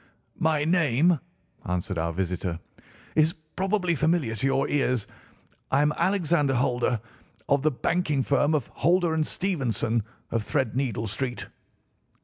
"My 0.39 0.65
name," 0.65 1.19
answered 1.63 1.99
our 1.99 2.11
visitor, 2.11 2.59
"is 3.15 3.35
probably 3.55 3.93
familiar 3.93 4.35
to 4.35 4.47
your 4.47 4.67
ears. 4.67 5.05
I 5.69 5.83
am 5.83 5.93
Alexander 5.95 6.55
Holder, 6.55 6.99
of 7.47 7.61
the 7.61 7.69
banking 7.69 8.23
firm 8.23 8.55
of 8.55 8.65
Holder 8.73 9.23
& 9.23 9.23
Stevenson, 9.23 10.01
of 10.31 10.43
Threadneedle 10.43 11.05
Street." 11.07 11.45